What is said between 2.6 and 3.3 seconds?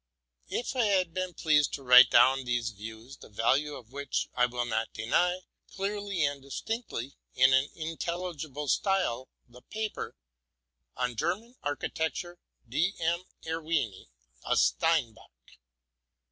views, the